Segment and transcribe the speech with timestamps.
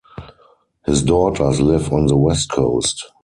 [0.87, 3.05] His daughters live on the West Coast.